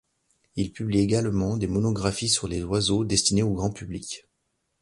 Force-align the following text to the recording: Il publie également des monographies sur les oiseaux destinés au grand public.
Il 0.55 0.71
publie 0.71 0.97
également 0.97 1.57
des 1.57 1.67
monographies 1.67 2.27
sur 2.27 2.47
les 2.47 2.63
oiseaux 2.63 3.05
destinés 3.05 3.43
au 3.43 3.53
grand 3.53 3.69
public. 3.69 4.27